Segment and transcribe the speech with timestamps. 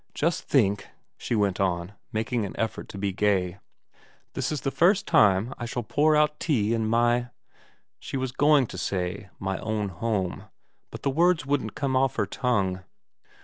[0.15, 3.59] 'Just think,' she went on, making an effort to be gay,'
[4.33, 7.27] this is the first time I shall pour out tea in my'
[7.99, 10.45] She was going to say' My own home,'
[10.89, 12.81] but the words wouldn't come off her tongue.